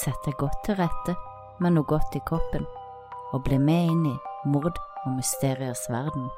[0.00, 1.12] Sett deg godt til rette
[1.60, 2.62] med noe godt i koppen,
[3.34, 4.14] og bli med inn i
[4.48, 6.30] mord og mysteriers verden.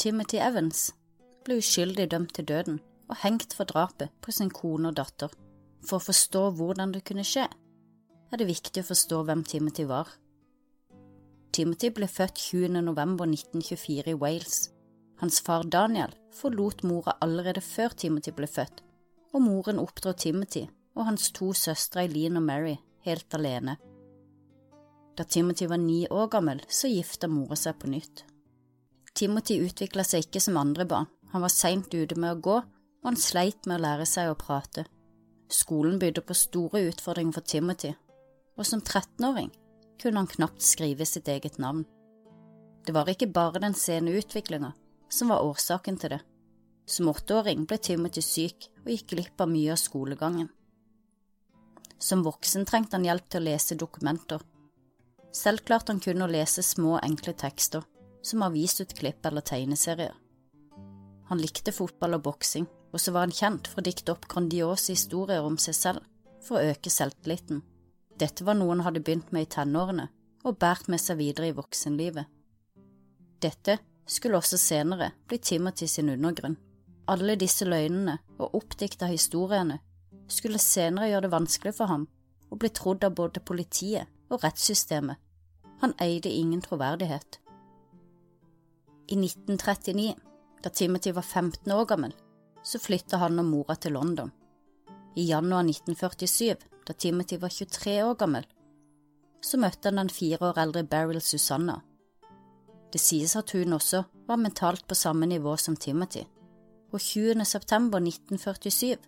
[0.00, 0.86] Timothy Evans
[1.44, 5.28] ble uskyldig dømt til døden og hengt for drapet på sin kone og datter.
[5.84, 7.44] For å forstå hvordan det kunne skje,
[8.30, 10.08] er det viktig å forstå hvem Timothy var.
[11.50, 12.78] Timothy ble født 20.
[12.86, 14.68] november 1924 i Wales.
[15.18, 18.84] Hans far Daniel forlot mora allerede før Timothy ble født,
[19.34, 23.76] og moren oppdro Timothy og hans to søstre Eileen og Mary helt alene.
[25.18, 28.24] Da Timothy var ni år gammel, så gifta mora seg på nytt.
[29.14, 32.60] Timothy utvikla seg ikke som andre barn, han var seint ute med å gå,
[33.02, 34.86] og han sleit med å lære seg å prate.
[35.50, 37.96] Skolen bydde på store utfordringer for Timothy,
[38.54, 39.50] og som 13-åring
[40.00, 41.84] kunne han knapt skrive sitt eget navn.
[42.86, 44.72] Det var ikke bare den sene utviklinga
[45.12, 46.20] som var årsaken til det.
[46.86, 50.48] Som åtteåring ble Timothy syk og gikk glipp av mye av skolegangen.
[52.00, 54.40] Som voksen trengte han hjelp til å lese dokumenter.
[55.36, 57.84] Selv klarte han kun å lese små, enkle tekster,
[58.22, 60.16] som avisutklipp eller tegneserier.
[61.30, 64.96] Han likte fotball og boksing, og så var han kjent for å dikte opp grandiose
[64.96, 66.06] historier om seg selv
[66.42, 67.60] for å øke selvtilliten.
[68.20, 70.10] Dette var noe han hadde begynt med i tenårene
[70.44, 72.26] og båret med seg videre i voksenlivet.
[73.40, 73.78] Dette
[74.10, 76.58] skulle også senere bli Timothy sin undergrunn.
[77.08, 79.80] Alle disse løgnene og oppdikta historiene
[80.30, 82.06] skulle senere gjøre det vanskelig for ham
[82.50, 85.16] å bli trodd av både politiet og rettssystemet.
[85.80, 87.38] Han eide ingen troverdighet.
[89.10, 90.12] I 1939,
[90.62, 92.12] da Timothy var 15 år gammel,
[92.62, 94.30] så flytta han og mora til London.
[95.16, 96.54] I januar 1947,
[96.90, 98.46] da Timothy var 23 år gammel,
[99.40, 101.76] så møtte han den fire år eldre Beryl Susanna.
[102.90, 106.24] Det sies at hun også var mentalt på samme nivå som Timothy,
[106.90, 107.44] og 20.
[107.46, 108.98] september 1947,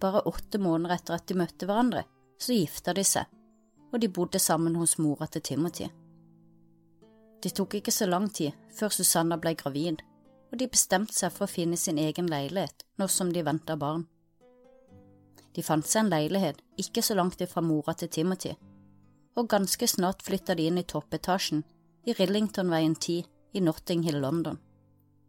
[0.00, 2.06] bare åtte måneder etter at de møtte hverandre,
[2.40, 3.28] så gifta de seg,
[3.92, 5.92] og de bodde sammen hos mora til Timothy.
[7.42, 10.00] Det tok ikke så lang tid før Susanna ble gravid,
[10.52, 14.08] og de bestemte seg for å finne sin egen leilighet nå som de venta barn.
[15.56, 18.52] De fant seg en leilighet ikke så langt ifra mora til Timothy,
[19.36, 21.62] og ganske snart flytta de inn i toppetasjen
[22.06, 23.22] i Rillingtonveien 10
[23.56, 24.58] i Notting Hill, London.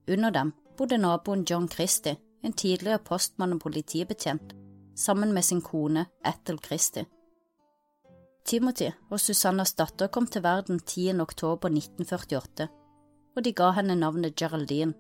[0.07, 4.53] Under dem bodde naboen John Christie, en tidligere postmann og politibetjent,
[4.95, 7.05] sammen med sin kone Ethel Christie.
[8.47, 11.19] Timothy og Susannas datter kom til verden 10.
[11.19, 12.67] oktober 1948,
[13.35, 14.93] og de ga henne navnet Geraldine,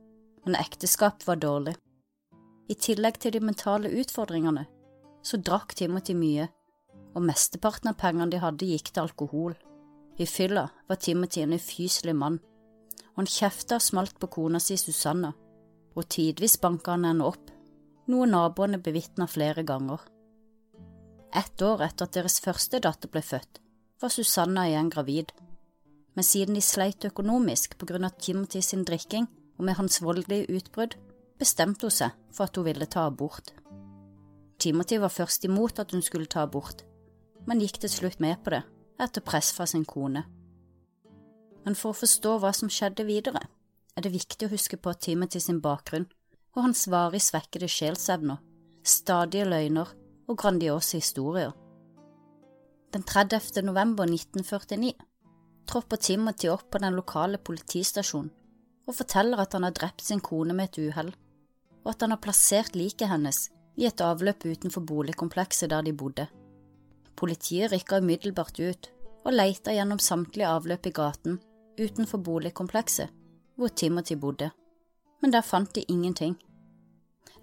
[0.45, 1.75] men ekteskapet var dårlig.
[2.67, 4.65] I tillegg til de mentale utfordringene,
[5.27, 6.47] så drakk Timothy mye,
[7.15, 9.55] og mesteparten av pengene de hadde, gikk til alkohol.
[10.17, 12.39] I fylla var Timothy en ufyselig mann,
[13.11, 15.33] og han kjefta og smalt på kona si Susanna,
[15.97, 17.51] og tidvis banka han henne opp,
[18.07, 19.99] noe naboene bevitna flere ganger.
[21.35, 23.59] Ett år etter at deres første datter ble født,
[24.01, 25.33] var Susanna igjen gravid,
[26.15, 29.27] men siden de sleit økonomisk på grunn av Timothy sin drikking
[29.57, 30.95] og med hans voldelige utbrudd,
[31.37, 33.51] bestemte hun seg for at hun ville ta abort.
[34.57, 36.81] Timothy var først imot at hun skulle ta abort,
[37.47, 38.63] men gikk til slutt med på det
[38.99, 40.23] etter press fra sin kone.
[41.65, 43.43] Men for å forstå hva som skjedde videre,
[43.97, 46.07] er det viktig å huske på Timothy sin bakgrunn
[46.55, 48.39] og hans varig svekkede sjelsevner,
[48.81, 49.91] stadige løgner
[50.27, 51.53] og grandiose historier.
[52.93, 53.61] Den 30.
[53.67, 54.93] november 1949
[55.67, 58.31] tropper Timothy opp på den lokale politistasjonen
[58.87, 61.09] og forteller at han har drept sin kone med et uhell,
[61.83, 66.27] og at han har plassert liket hennes i et avløp utenfor boligkomplekset der de bodde.
[67.17, 68.89] Politiet rykka umiddelbart ut
[69.25, 71.39] og leita gjennom samtlige avløp i gaten
[71.77, 73.13] utenfor boligkomplekset
[73.57, 74.51] hvor Timothy bodde,
[75.21, 76.35] men der fant de ingenting.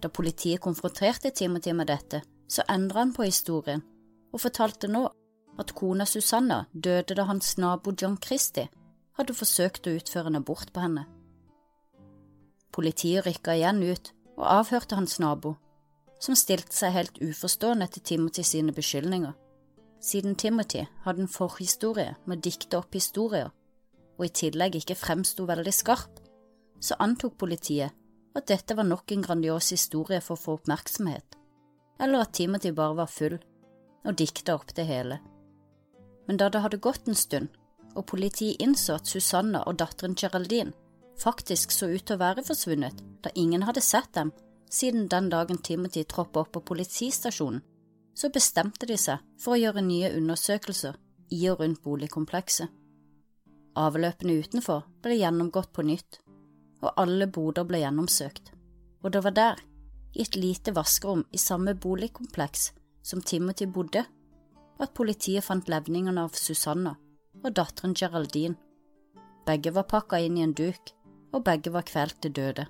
[0.01, 3.83] Da politiet konfronterte Timothy med dette, så endra han på historien
[4.31, 5.03] og fortalte nå
[5.59, 8.67] at kona Susanna døde da hans nabo John Christie
[9.15, 11.05] hadde forsøkt å utføre en abort på henne.
[12.75, 15.55] Politiet rykka igjen ut og avhørte hans nabo,
[16.19, 19.33] som stilte seg helt uforstående til Timothy sine beskyldninger,
[20.01, 23.51] siden Timothy hadde en forhistorie med å dikte opp historier,
[24.15, 26.21] og i tillegg ikke fremsto veldig skarp,
[26.79, 27.95] så antok politiet
[28.35, 31.37] at dette var nok en grandios historie for å få oppmerksomhet,
[31.99, 33.37] eller at Timothy bare var full
[34.05, 35.19] og dikta opp det hele.
[36.27, 37.49] Men da det hadde gått en stund,
[37.95, 40.75] og politiet innså at Susanna og datteren Geraldine
[41.21, 44.33] faktisk så ut til å være forsvunnet, da ingen hadde sett dem
[44.75, 47.63] siden den dagen Timothy troppet opp på politistasjonen,
[48.15, 50.95] så bestemte de seg for å gjøre nye undersøkelser
[51.35, 52.69] i og rundt boligkomplekset.
[53.75, 56.21] Avløpene utenfor ble gjennomgått på nytt,
[56.83, 58.53] og alle boder ble gjennomsøkt.
[59.03, 59.63] Og det var der,
[60.15, 62.69] i et lite vaskerom i samme boligkompleks
[63.03, 64.05] som Timothy bodde,
[64.79, 66.95] at politiet fant levningene av Susanna
[67.43, 68.55] og datteren Geraldine.
[69.45, 70.91] Begge var pakka inn i en duk,
[71.35, 72.65] og begge var kvelt til døde.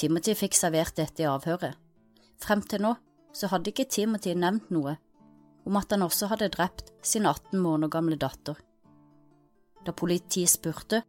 [0.00, 1.76] Timothy fikk servert dette i avhøret.
[2.40, 2.94] Frem til nå
[3.36, 4.96] så hadde ikke Timothy nevnt noe
[5.68, 8.56] om at han også hadde drept sin 18 måneder gamle datter.
[9.84, 11.02] Da politiet spurte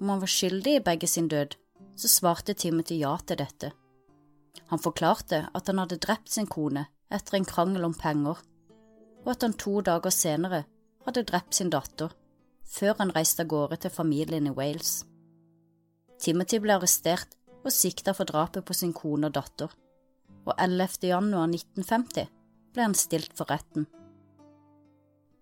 [0.00, 1.56] om han var skyldig i begge sin død,
[1.98, 3.72] så svarte Timothy ja til dette.
[4.70, 8.38] Han forklarte at han hadde drept sin kone etter en krangel om penger,
[9.26, 10.62] og at han to dager senere
[11.04, 12.14] hadde drept sin datter,
[12.64, 15.00] før han reiste av gårde til familien i Wales.
[16.22, 17.34] Timothy ble arrestert
[17.64, 19.72] og sikta for drapet på sin kone og datter,
[20.46, 21.08] og 11.
[21.10, 22.30] januar 1950
[22.72, 23.86] ble han stilt for retten.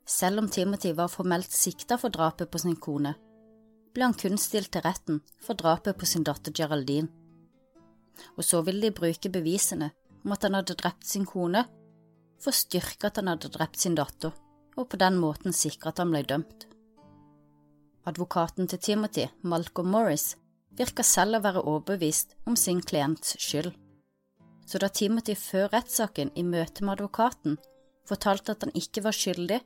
[0.09, 3.15] Selv om Timothy var formelt sikta for drapet på sin kone,
[3.95, 7.11] ble han kun stilt til retten for drapet på sin datter Geraldine.
[8.37, 9.91] Og så ville de bruke bevisene
[10.25, 11.65] om at han hadde drept sin kone,
[12.39, 14.33] for å styrke at han hadde drept sin datter,
[14.79, 16.67] og på den måten sikre at han ble dømt.
[18.09, 20.33] Advokaten til Timothy, Malcolm Morris,
[20.79, 23.73] virka selv å være overbevist om sin klients skyld.
[24.69, 27.57] Så da Timothy før rettssaken i møte med advokaten
[28.09, 29.61] fortalte at han ikke var skyldig,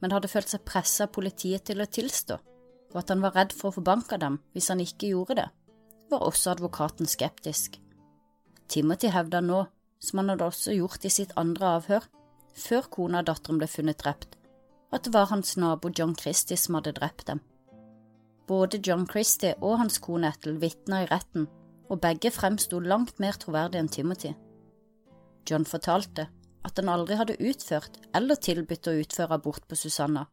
[0.00, 2.38] men hadde følt seg presset av politiet til å tilstå,
[2.90, 5.36] og at han var redd for å få bank av dem hvis han ikke gjorde
[5.42, 5.48] det,
[6.10, 7.76] var også advokaten skeptisk.
[8.70, 9.64] Timothy hevda nå,
[10.00, 12.08] som han hadde også gjort i sitt andre avhør,
[12.56, 14.36] før kona og datteren ble funnet drept,
[14.90, 17.42] at det var hans nabo John Christie som hadde drept dem.
[18.50, 21.46] Både John Christie og hans kone Ethel vitna i retten,
[21.90, 24.32] og begge fremsto langt mer troverdige enn Timothy.
[25.46, 26.26] John fortalte
[26.66, 30.26] at han aldri hadde utført eller tilbudt å utføre abort på Susanna,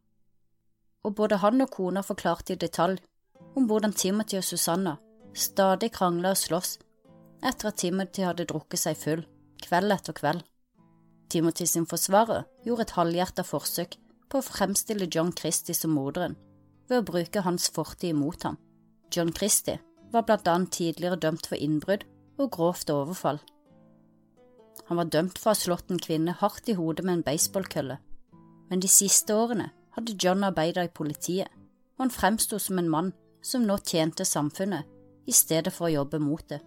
[1.06, 2.98] og både han og kona forklarte i detalj
[3.56, 4.98] om hvordan Timothy og Susanna
[5.38, 6.78] stadig krangla og sloss
[7.46, 9.24] etter at Timothy hadde drukket seg full,
[9.62, 10.42] kveld etter kveld.
[11.30, 13.98] Timothy sin forsvarer gjorde et halvhjerta forsøk
[14.28, 16.36] på å fremstille John Christie som morderen,
[16.88, 18.57] ved å bruke hans fortid mot ham.
[19.13, 19.80] John Christie
[20.12, 22.06] var blant annet tidligere dømt for innbrudd
[22.38, 23.39] og grovt overfall.
[24.88, 27.98] Han var dømt for å ha slått en kvinne hardt i hodet med en baseballkølle,
[28.69, 31.50] men de siste årene hadde John arbeidet i politiet,
[31.98, 33.12] og han fremsto som en mann
[33.44, 34.88] som nå tjente samfunnet
[35.28, 36.62] i stedet for å jobbe mot det.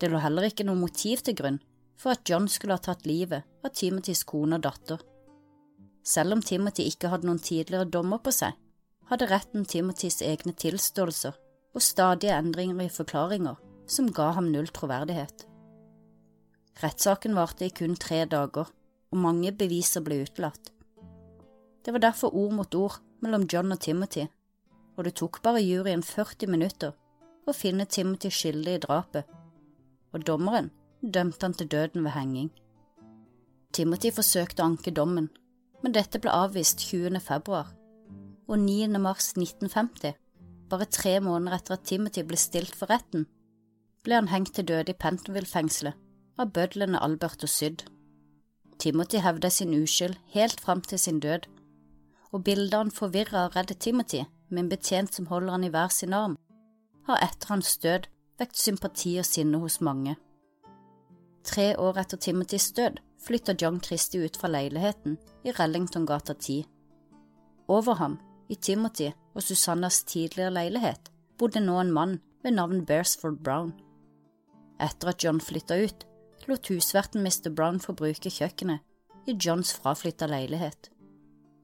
[0.00, 1.58] Det lå heller ikke noe motiv til grunn
[2.00, 5.00] for at John skulle ha tatt livet av Timothys kone og datter.
[6.06, 8.54] Selv om Timothy ikke hadde noen tidligere dommer på seg,
[9.10, 11.34] hadde retten Timothys egne tilståelser
[11.74, 13.58] og stadige endringer i forklaringer
[13.90, 15.46] som ga ham null troverdighet.
[16.80, 18.70] Rettssaken varte i kun tre dager,
[19.10, 20.70] og mange beviser ble utelatt.
[21.84, 24.28] Det var derfor ord mot ord mellom John og Timothy,
[24.96, 26.94] og det tok bare juryen 40 minutter
[27.48, 29.26] å finne Timothy skyldig i drapet,
[30.14, 30.70] og dommeren
[31.02, 32.50] dømte han til døden ved henging.
[33.74, 35.28] Timothy forsøkte å anke dommen,
[35.82, 37.18] men dette ble avvist 20.
[37.24, 37.74] februar,
[38.50, 38.88] og 9.
[38.98, 40.16] mars 1950,
[40.70, 43.28] bare tre måneder etter at Timothy ble stilt for retten,
[44.02, 45.94] ble han hengt til døde i Pentonville-fengselet
[46.40, 47.84] av bødlene Albert og Syd.
[48.80, 51.46] Timothy hevda sin uskyld helt fram til sin død,
[52.32, 55.92] og bildet han forvirra og redd Timothy med en betjent som holder han i hver
[55.94, 56.38] sin arm,
[57.06, 58.08] har etter hans død
[58.40, 60.16] vekt sympati og sinne hos mange.
[61.44, 66.64] Tre år etter Timothys død flytter John Christie ut fra leiligheten i Rellingtongata 10.
[67.68, 68.18] Over ham
[68.50, 73.72] i Timothy og Susannas tidligere leilighet bodde nå en mann ved navn Beresford Brown.
[74.80, 76.06] Etter at John flytta ut,
[76.48, 77.52] lot husverten Mr.
[77.54, 78.82] Brown få bruke kjøkkenet
[79.28, 80.90] i Johns fraflytta leilighet.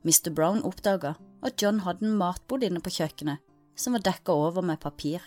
[0.06, 0.30] Mr.
[0.30, 3.42] Brown oppdaga at John hadde en matbod inne på kjøkkenet
[3.76, 5.20] som var dekka over med papir.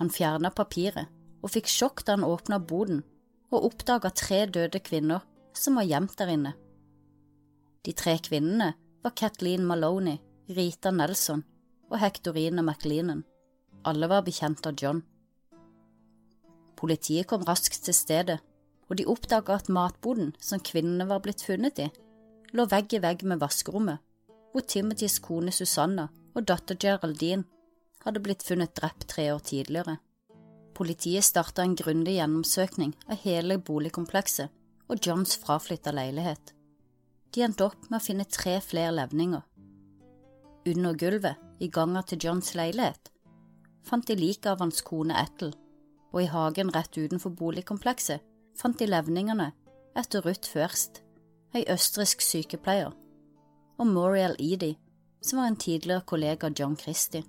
[0.00, 3.04] Han fjerna papiret og fikk sjokk da han åpna boden
[3.50, 5.22] og oppdaga tre døde kvinner
[5.56, 6.52] som var gjemt der inne.
[7.84, 10.18] De tre kvinnene var Kathleen Maloney,
[10.50, 11.44] Rita Nelson
[11.92, 13.20] og Hectorine McLeanen.
[13.86, 15.04] Alle var bekjent av John.
[16.80, 18.40] Politiet kom raskt til stedet,
[18.90, 21.86] og de oppdaga at matboden som kvinnene var blitt funnet i,
[22.50, 24.00] lå vegg i vegg med vaskerommet,
[24.50, 27.46] hvor Timothys kone Susanna og datter Geraldine
[28.02, 30.00] hadde blitt funnet drept tre år tidligere.
[30.74, 34.50] Politiet starta en grundig gjennomsøkning av hele boligkomplekset
[34.90, 36.56] og Johns fraflytta leilighet.
[37.30, 39.44] De endte opp med å finne tre flere levninger,
[40.70, 43.10] under gulvet, i ganga til Johns leilighet,
[43.84, 45.52] fant de liket av hans kone Ethel,
[46.12, 48.24] og i hagen rett utenfor boligkomplekset
[48.58, 49.50] fant de levningene
[49.98, 51.02] etter Ruth Først,
[51.54, 52.94] ei østerriksk sykepleier,
[53.80, 54.78] og Moriel Edie,
[55.20, 57.24] som var en tidligere kollega av John Christie.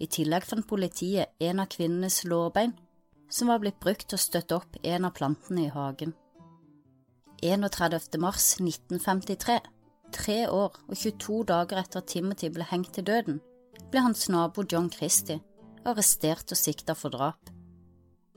[0.00, 2.72] I tillegg fant politiet en av kvinnenes lårbein,
[3.30, 6.14] som var blitt brukt til å støtte opp en av plantene i hagen.
[7.42, 8.18] 31.
[8.20, 9.60] mars 1953,
[10.14, 13.40] tre år og 22 dager etter at Timothy ble hengt til døden,
[13.90, 15.40] ble hans nabo John Christie
[15.88, 17.50] arrestert og sikta for drap.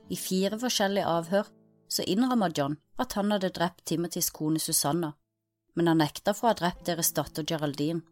[0.08, 1.50] I fire forskjellige avhør
[1.88, 5.12] så innrømmer John at han hadde drept Timothys kone Susanna,
[5.74, 8.02] men han nekta for å ha drept deres datter Geraldine.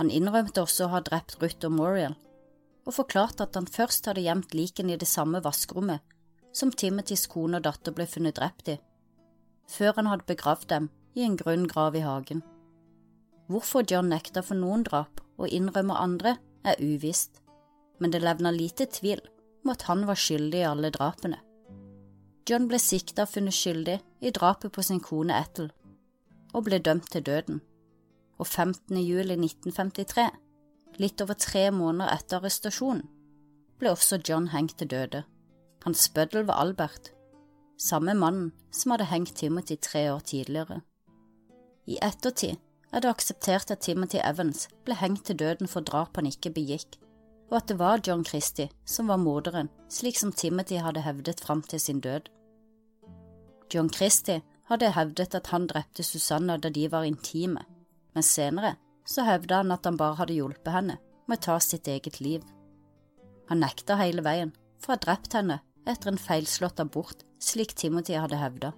[0.00, 2.16] Han innrømte også å ha drept Ruth og Moriel,
[2.86, 6.02] og forklarte at han først hadde gjemt likene i det samme vaskerommet
[6.52, 8.78] som Timothys kone og datter ble funnet drept i,
[9.70, 12.42] før han hadde begravd dem i en grunn grav i hagen.
[13.52, 17.42] Hvorfor John nekter for noen drap og innrømmer andre, er uvisst,
[18.00, 19.20] men det levner lite tvil
[19.64, 21.40] om at han var skyldig i alle drapene.
[22.48, 25.68] John ble sikta og funnet skyldig i drapet på sin kone Ethel,
[26.54, 27.60] og ble dømt til døden,
[28.38, 28.96] og 15.
[29.02, 30.30] juli 1953
[31.02, 33.04] Litt over tre måneder etter arrestasjonen
[33.80, 35.24] ble også John hengt til døde.
[35.84, 37.10] Hans bøddel var Albert,
[37.76, 40.82] samme mannen som hadde hengt Timothy tre år tidligere.
[41.90, 42.60] I ettertid
[42.92, 46.98] er det akseptert at Timothy Evans ble hengt til døden for drap han ikke begikk,
[47.50, 51.62] og at det var John Christie som var morderen, slik som Timothy hadde hevdet fram
[51.62, 52.28] til sin død.
[53.72, 57.64] John Christie hadde hevdet at han drepte Susanna da de var intime,
[58.14, 58.76] men senere
[59.08, 62.44] så hevda han at han bare hadde hjulpet henne med å ta sitt eget liv.
[63.48, 68.14] Han nekta hele veien for å ha drept henne etter en feilslått abort, slik Timothy
[68.20, 68.70] hadde hevda.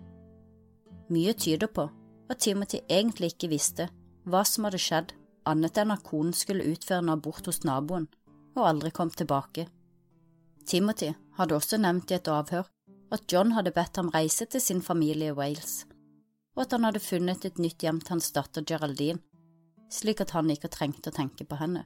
[1.12, 1.88] Mye tyder på
[2.30, 3.90] at Timothy egentlig ikke visste
[4.24, 5.12] hva som hadde skjedd,
[5.44, 8.08] annet enn at konen skulle utføre en abort hos naboen
[8.54, 9.66] og aldri kom tilbake.
[10.64, 12.70] Timothy hadde også nevnt i et avhør
[13.12, 15.84] at John hadde bedt ham reise til sin familie i Wales,
[16.56, 19.20] og at han hadde funnet et nytt hjem til hans datter Geraldine
[19.94, 21.84] slik at han ikke trengte å tenke på henne.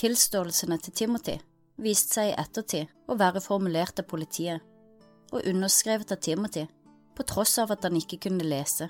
[0.00, 1.36] Tilståelsene til Timothy
[1.80, 4.64] viste seg i ettertid å være formulert av politiet
[5.30, 6.64] og underskrevet av Timothy,
[7.14, 8.88] på tross av at han ikke kunne lese.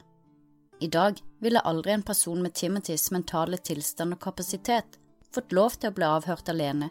[0.80, 4.96] I dag ville aldri en person med Timothys mentale tilstand og kapasitet
[5.34, 6.88] fått lov til å bli avhørt alene,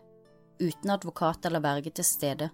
[0.61, 2.51] uten advokat eller verge til stede,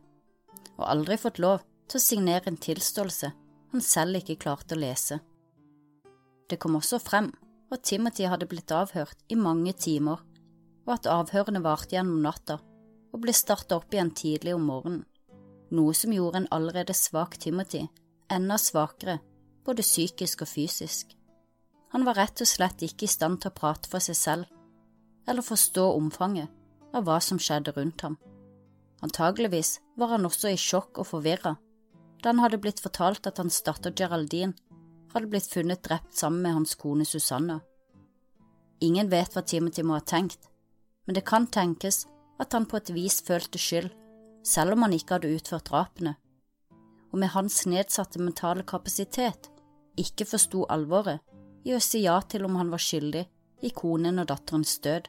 [0.78, 3.32] og aldri fått lov til å signere en tilståelse
[3.74, 5.20] han selv ikke klarte å lese.
[6.48, 7.28] Det kom også frem
[7.74, 10.24] at Timothy hadde blitt avhørt i mange timer,
[10.86, 12.62] og at avhørene varte gjennom natta
[13.12, 15.04] og ble startet opp igjen tidlig om morgenen,
[15.76, 17.90] noe som gjorde en allerede svak Timothy
[18.32, 19.20] enda svakere,
[19.66, 21.12] både psykisk og fysisk.
[21.96, 24.48] Han var rett og slett ikke i stand til å prate for seg selv,
[25.32, 26.52] eller forstå omfanget
[26.92, 28.18] av hva som skjedde rundt ham.
[29.06, 31.54] Antageligvis var han også i sjokk og forvirra
[32.20, 34.58] da han hadde blitt fortalt at hans datter Geraldine
[35.14, 37.62] hadde blitt funnet drept sammen med hans kone Susanna.
[38.84, 40.50] Ingen vet hva Timothy må ha tenkt,
[41.06, 42.02] men det kan tenkes
[42.44, 43.88] at han på et vis følte skyld,
[44.44, 46.18] selv om han ikke hadde utført drapene,
[47.14, 49.48] og med hans nedsatte mentale kapasitet
[50.02, 51.24] ikke forsto alvoret
[51.66, 53.26] i å si ja til om han var skyldig
[53.66, 55.08] i konen og datterens død.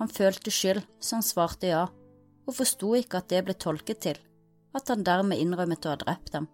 [0.00, 1.86] Han følte skyld, så han svarte ja,
[2.46, 4.20] og forsto ikke at det ble tolket til
[4.76, 6.48] at han dermed innrømmet å ha drept dem.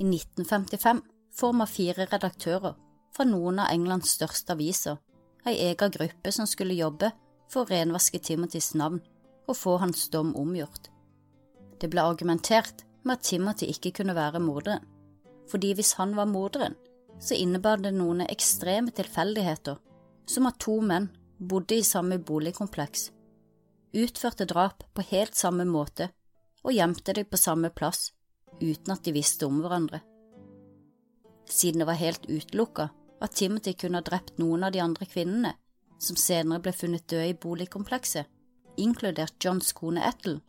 [0.00, 2.76] I 1955 form av fire redaktører
[3.12, 4.98] fra noen av Englands største aviser,
[5.48, 7.10] ei ega gruppe som skulle jobbe
[7.50, 9.00] for å renvaske Timothys navn
[9.48, 10.88] og få hans dom omgjort.
[11.80, 14.84] Det ble argumentert med at Timothy ikke kunne være morderen,
[15.50, 16.76] fordi hvis han var morderen,
[17.22, 19.78] så innebar det noen ekstreme tilfeldigheter,
[20.26, 23.10] som at to menn bodde i samme boligkompleks,
[23.94, 26.10] utførte drap på helt samme måte
[26.62, 28.10] og gjemte dem på samme plass
[28.60, 30.02] uten at de visste om hverandre
[31.52, 32.88] siden det var helt utelukka
[33.20, 35.54] at Timothy kunne ha drept noen av de andre kvinnene
[36.02, 38.26] som senere ble funnet døde i boligkomplekset,
[38.76, 40.40] inkludert Johns kone Ethel,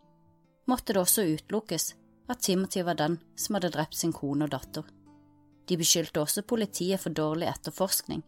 [0.65, 1.93] måtte det også utelukkes
[2.31, 4.87] at Timothy var den som hadde drept sin kone og datter.
[5.69, 8.23] De beskyldte også politiet for dårlig etterforskning,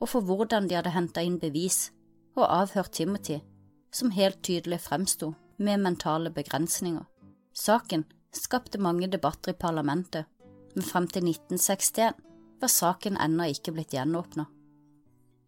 [0.00, 1.90] og for hvordan de hadde henta inn bevis
[2.36, 3.40] og avhørt Timothy,
[3.92, 7.04] som helt tydelig fremsto med mentale begrensninger.
[7.54, 8.04] Saken
[8.34, 10.26] skapte mange debatter i parlamentet
[10.76, 12.18] men frem til 1961
[12.60, 14.44] var saken ennå ikke blitt gjenåpna.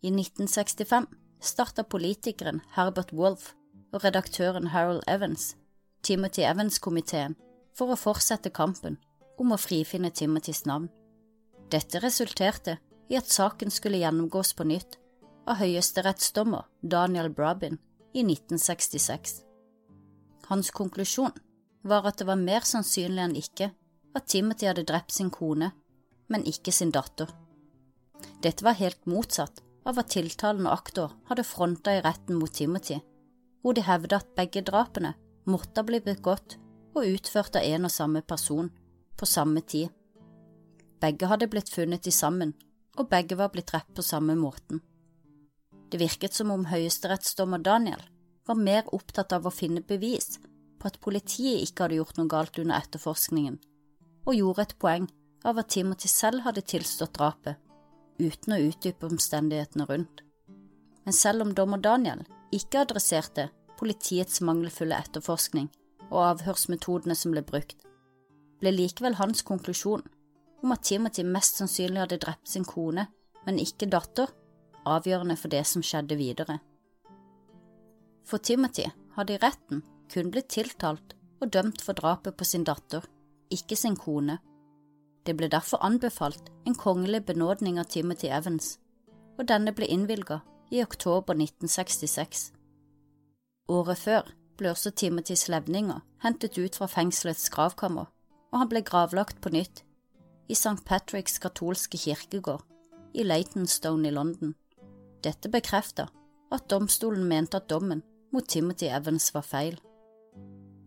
[0.01, 1.09] I 1965
[1.45, 3.53] starta politikeren Herbert Wolff
[3.93, 5.53] og redaktøren Harold Evans
[6.03, 7.37] Timothy Evans-komiteen
[7.77, 8.97] for å fortsette kampen
[9.39, 10.89] om å frifinne Timothys navn.
[11.69, 14.97] Dette resulterte i at saken skulle gjennomgås på nytt
[15.49, 17.79] av høyesterettsdommer Daniel Brabin
[18.13, 19.43] i 1966.
[20.49, 21.35] Hans konklusjon
[21.89, 23.71] var at det var mer sannsynlig enn ikke
[24.17, 25.71] at Timothy hadde drept sin kone,
[26.29, 27.29] men ikke sin datter.
[28.43, 32.99] Dette var helt motsatt av at tiltalen og aktor hadde fronta i retten mot Timothy,
[33.63, 35.15] hvor de hevda at begge drapene
[35.49, 36.57] måtte ha blitt begått
[36.97, 38.73] og utført av en og samme person,
[39.19, 39.93] på samme tid.
[41.01, 42.55] Begge hadde blitt funnet i sammen,
[42.99, 44.81] og begge var blitt drept på samme måten.
[45.89, 48.03] Det virket som om høyesterettsdommer Daniel
[48.49, 50.39] var mer opptatt av å finne bevis
[50.79, 53.57] på at politiet ikke hadde gjort noe galt under etterforskningen,
[54.27, 55.09] og gjorde et poeng
[55.47, 57.57] av at Timothy selv hadde tilstått drapet,
[58.19, 60.25] uten å utdype omstendighetene rundt.
[61.07, 65.71] Men selv om dommer Daniel ikke adresserte politiets mangelfulle etterforskning
[66.11, 67.79] og avhørsmetodene som ble brukt,
[68.59, 70.03] ble likevel hans konklusjon
[70.63, 73.07] om at Timothy mest sannsynlig hadde drept sin kone,
[73.47, 74.31] men ikke datter,
[74.89, 76.59] avgjørende for det som skjedde videre.
[78.29, 83.05] For Timothy hadde i retten kun blitt tiltalt og dømt for drapet på sin datter,
[83.53, 84.39] ikke sin kone.
[85.25, 88.77] Det ble derfor anbefalt en kongelig benådning av Timothy Evans,
[89.39, 92.51] og denne ble innvilget i oktober 1966.
[93.69, 98.09] Året før ble også Timothys levninger hentet ut fra fengselets gravkammer,
[98.53, 99.85] og han ble gravlagt på nytt
[100.49, 100.85] i St.
[100.85, 102.65] Patricks katolske kirkegård
[103.15, 104.55] i Leightonstone i London.
[105.25, 106.09] Dette bekreftet
[106.53, 108.03] at domstolen mente at dommen
[108.33, 109.79] mot Timothy Evans var feil.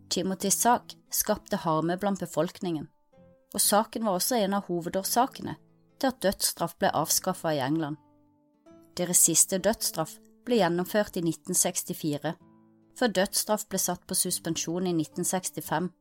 [0.09, 2.87] Timothys sak skapte harme blant befolkningen,
[3.53, 5.55] og saken var også en av hovedårsakene
[6.01, 7.97] til at dødsstraff ble avskaffet i England.
[8.97, 12.33] Deres siste dødsstraff ble gjennomført i 1964,
[12.97, 15.91] før dødsstraff ble satt på suspensjon i 1965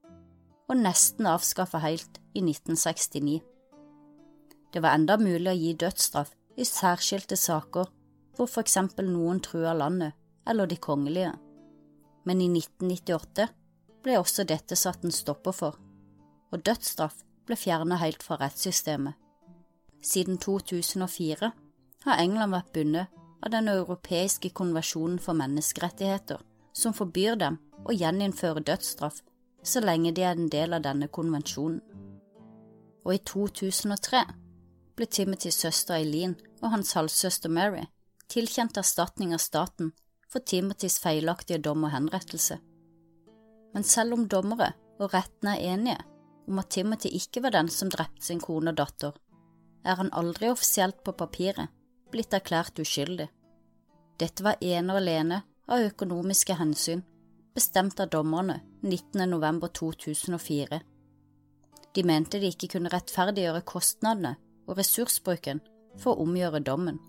[0.71, 3.41] og nesten avskaffet helt i 1969.
[4.73, 7.89] Det var enda mulig å gi dødsstraff i særskilte saker
[8.37, 10.17] hvor for eksempel noen truer landet
[10.49, 11.33] eller de kongelige,
[12.25, 13.49] men i 1998
[14.05, 15.79] ble også dette satt en stopper for,
[16.51, 19.15] og dødsstraff ble fjernet helt fra rettssystemet.
[20.03, 21.51] Siden 2004
[22.07, 26.41] har England vært bundet av den europeiske konvensjonen for menneskerettigheter,
[26.73, 29.21] som forbyr dem å gjeninnføre dødsstraff
[29.63, 31.81] så lenge de er en del av denne konvensjonen.
[33.05, 34.23] Og i 2003
[35.01, 37.87] ble Timothys søster Eileen og hans halvsøster Mary
[38.31, 39.95] tilkjent erstatning av staten
[40.31, 42.59] for Timothys feilaktige dom og henrettelse.
[43.73, 45.99] Men selv om dommere og rettene er enige
[46.51, 49.15] om at Timothy ikke var den som drepte sin kone og datter,
[49.87, 51.73] er han aldri offisielt på papiret
[52.13, 53.31] blitt erklært uskyldig.
[54.21, 57.01] Dette var ene og alene av økonomiske hensyn
[57.57, 59.25] bestemt av dommerne 19.
[59.31, 60.83] november 2004.
[61.97, 64.37] De mente de ikke kunne rettferdiggjøre kostnadene
[64.71, 65.61] og ressursbruken
[65.99, 67.01] for å omgjøre dommen,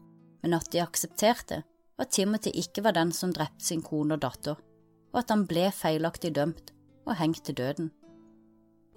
[0.41, 1.61] men at de aksepterte
[2.01, 4.57] at Timothy ikke var den som drepte sin kone og datter,
[5.13, 6.73] og at han ble feilaktig dømt
[7.05, 7.91] og hengt til døden.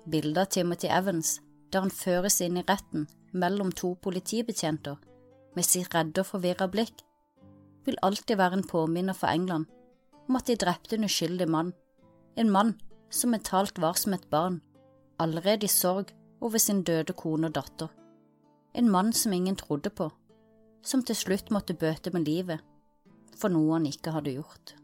[0.08, 1.38] Bildet av Timothy Evans
[1.72, 5.00] der han føres inn i retten mellom to politibetjenter
[5.56, 7.02] med sitt redde og forvirra blikk,
[7.84, 9.66] vil alltid være en påminner for England
[10.28, 11.72] om at de drepte en uskyldig mann,
[12.40, 12.76] en mann
[13.12, 14.60] som mentalt var som et barn,
[15.20, 17.90] allerede i sorg over sin døde kone og datter,
[18.74, 20.10] en mann som ingen trodde på,
[20.82, 22.60] som til slutt måtte bøte med livet
[23.38, 24.74] for noe han ikke hadde gjort.